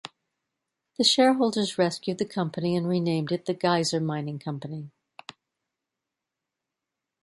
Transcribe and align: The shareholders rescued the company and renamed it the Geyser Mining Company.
The 0.97 1.03
shareholders 1.03 1.77
rescued 1.77 2.17
the 2.17 2.25
company 2.25 2.75
and 2.75 2.89
renamed 2.89 3.31
it 3.31 3.45
the 3.45 3.53
Geyser 3.53 3.99
Mining 3.99 4.39
Company. 4.39 4.89